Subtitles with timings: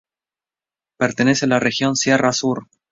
[0.97, 2.63] Pertenece a la región sierra sur.